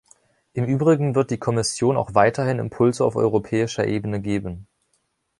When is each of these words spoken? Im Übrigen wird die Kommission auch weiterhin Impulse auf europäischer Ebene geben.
Im 0.53 0.65
Übrigen 0.65 1.13
wird 1.13 1.29
die 1.29 1.37
Kommission 1.37 1.95
auch 1.95 2.15
weiterhin 2.15 2.57
Impulse 2.57 3.05
auf 3.05 3.15
europäischer 3.15 3.85
Ebene 3.85 4.19
geben. 4.19 4.65